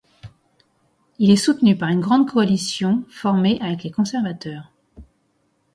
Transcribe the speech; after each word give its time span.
Il 1.19 1.29
est 1.29 1.35
soutenu 1.35 1.77
par 1.77 1.89
une 1.89 2.01
grande 2.01 2.27
coalition, 2.27 3.03
formée 3.07 3.59
avec 3.61 3.83
les 3.83 3.91
conservateurs. 3.91 4.71